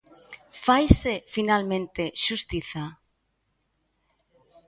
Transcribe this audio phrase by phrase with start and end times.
[0.65, 2.83] Faise, finalmente, xustiza?